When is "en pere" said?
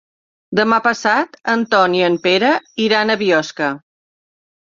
2.07-2.49